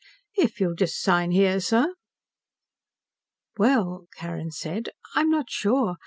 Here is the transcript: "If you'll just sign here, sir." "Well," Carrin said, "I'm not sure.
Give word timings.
"If 0.35 0.59
you'll 0.59 0.73
just 0.73 0.99
sign 0.99 1.29
here, 1.29 1.59
sir." 1.59 1.93
"Well," 3.59 4.07
Carrin 4.17 4.49
said, 4.49 4.89
"I'm 5.13 5.29
not 5.29 5.51
sure. 5.51 5.97